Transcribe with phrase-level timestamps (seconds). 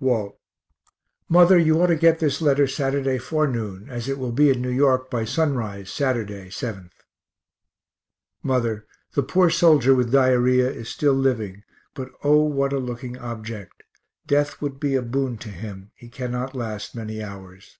[0.00, 0.38] WALT.
[1.28, 4.78] Mother, you ought to get this letter Saturday forenoon, as it will be in N.
[4.80, 4.96] Y.
[5.10, 6.92] by sunrise Saturday, 7th.
[8.42, 13.82] Mother, the poor soldier with diarrhoea is still living, but, O, what a looking object;
[14.26, 17.76] death would be a boon to him; he cannot last many hours.